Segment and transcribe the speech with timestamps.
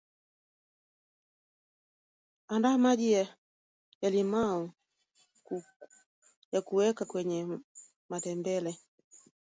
[2.49, 3.07] andaa Maji
[4.01, 4.73] ya limao
[6.51, 7.45] yakuweka kenye
[8.09, 8.71] mtembele